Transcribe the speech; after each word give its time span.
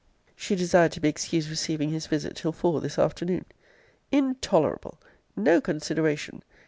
She 0.35 0.55
desired 0.55 0.93
to 0.93 0.99
be 0.99 1.09
excused 1.09 1.47
receiving 1.47 1.91
his 1.91 2.07
visit 2.07 2.35
till 2.35 2.51
four 2.51 2.81
this 2.81 2.97
afternoon. 2.97 3.45
Intolerable! 4.11 4.99
No 5.35 5.61
consideration! 5.61 6.41